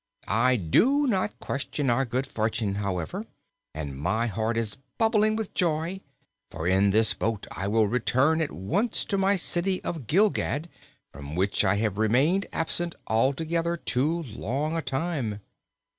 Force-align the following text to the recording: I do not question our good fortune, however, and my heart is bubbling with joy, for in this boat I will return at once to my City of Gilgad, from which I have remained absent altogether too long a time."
I 0.27 0.55
do 0.55 1.05
not 1.05 1.37
question 1.39 1.91
our 1.91 2.05
good 2.05 2.25
fortune, 2.25 2.73
however, 2.81 3.27
and 3.75 3.95
my 3.95 4.25
heart 4.25 4.57
is 4.57 4.79
bubbling 4.97 5.35
with 5.35 5.53
joy, 5.53 6.01
for 6.49 6.65
in 6.67 6.89
this 6.89 7.13
boat 7.13 7.45
I 7.51 7.67
will 7.67 7.85
return 7.85 8.41
at 8.41 8.51
once 8.51 9.05
to 9.05 9.17
my 9.19 9.35
City 9.35 9.79
of 9.83 10.07
Gilgad, 10.07 10.69
from 11.13 11.35
which 11.35 11.63
I 11.63 11.75
have 11.75 11.99
remained 11.99 12.47
absent 12.51 12.95
altogether 13.05 13.77
too 13.77 14.23
long 14.23 14.75
a 14.75 14.81
time." 14.81 15.39